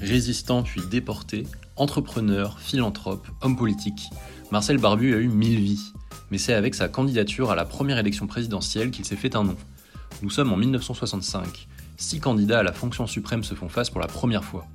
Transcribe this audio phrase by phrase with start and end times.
[0.00, 4.10] Résistant puis déporté, entrepreneur, philanthrope, homme politique,
[4.50, 5.92] Marcel Barbu a eu mille vies
[6.30, 9.56] mais c'est avec sa candidature à la première élection présidentielle qu'il s'est fait un nom.
[10.22, 11.68] Nous sommes en 1965.
[11.96, 14.66] Six candidats à la fonction suprême se font face pour la première fois.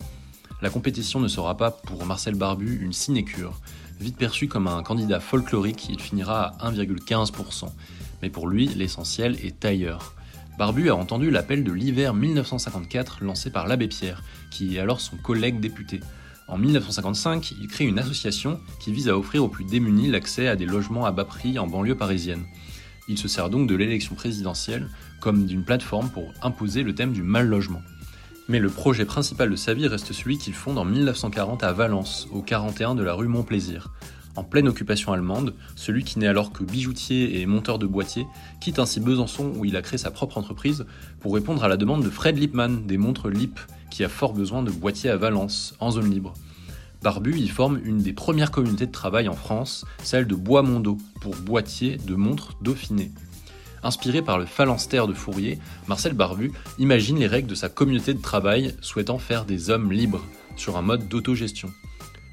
[0.61, 3.59] La compétition ne sera pas pour Marcel Barbu une sinécure.
[3.99, 7.69] Vite perçu comme un candidat folklorique, il finira à 1,15%.
[8.21, 10.15] Mais pour lui, l'essentiel est ailleurs.
[10.57, 15.17] Barbu a entendu l'appel de l'hiver 1954 lancé par l'abbé Pierre, qui est alors son
[15.17, 15.99] collègue député.
[16.47, 20.55] En 1955, il crée une association qui vise à offrir aux plus démunis l'accès à
[20.55, 22.45] des logements à bas prix en banlieue parisienne.
[23.09, 24.87] Il se sert donc de l'élection présidentielle
[25.19, 27.81] comme d'une plateforme pour imposer le thème du mal logement.
[28.47, 32.27] Mais le projet principal de sa vie reste celui qu'il fonde en 1940 à Valence,
[32.31, 33.91] au 41 de la rue Montplaisir.
[34.35, 38.27] En pleine occupation allemande, celui qui n'est alors que bijoutier et monteur de boîtiers
[38.59, 40.85] quitte ainsi Besançon où il a créé sa propre entreprise
[41.21, 43.59] pour répondre à la demande de Fred Lippmann des montres Lipp
[43.89, 46.33] qui a fort besoin de boîtiers à Valence, en zone libre.
[47.01, 51.35] Barbu y forme une des premières communautés de travail en France, celle de Bois-Mondo, pour
[51.35, 53.11] boîtiers de montres Dauphiné.
[53.83, 58.21] Inspiré par le phalanstère de Fourier, Marcel Barbu imagine les règles de sa communauté de
[58.21, 60.25] travail souhaitant faire des hommes libres,
[60.57, 61.69] sur un mode d'autogestion.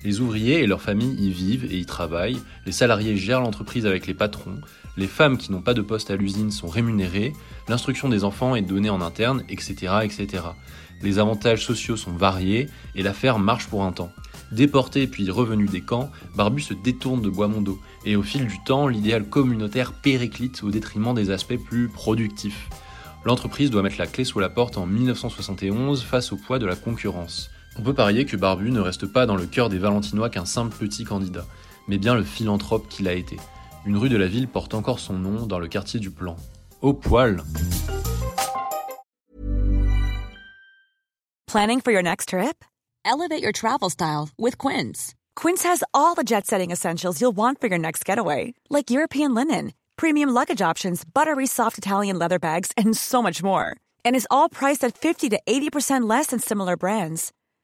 [0.05, 4.07] Les ouvriers et leurs familles y vivent et y travaillent, les salariés gèrent l'entreprise avec
[4.07, 4.61] les patrons,
[4.97, 7.33] les femmes qui n'ont pas de poste à l'usine sont rémunérées,
[7.69, 10.45] l'instruction des enfants est donnée en interne, etc., etc.
[11.03, 14.13] Les avantages sociaux sont variés et l'affaire marche pour un temps.
[14.51, 18.87] Déporté puis revenu des camps, Barbu se détourne de Bois-Mondo et au fil du temps,
[18.87, 22.69] l'idéal communautaire périclite au détriment des aspects plus productifs.
[23.25, 26.77] L'entreprise doit mettre la clé sous la porte en 1971 face au poids de la
[26.77, 27.51] concurrence.
[27.79, 30.77] On peut parier que Barbu ne reste pas dans le cœur des Valentinois qu'un simple
[30.77, 31.47] petit candidat,
[31.89, 33.39] mais bien le philanthrope qu'il a été.
[33.87, 36.37] Une rue de la ville porte encore son nom dans le quartier du Plan.
[36.83, 37.43] Au poil
[41.47, 42.65] Planning for your next trip?
[43.05, 45.15] Elevate your travel style with Quince.
[45.35, 49.35] Quince has all the jet setting essentials you'll want for your next getaway, like European
[49.35, 53.77] linen, premium luggage options, buttery soft Italian leather bags, and so much more.
[54.05, 57.33] And is all priced at 50 to 80% less than similar brands.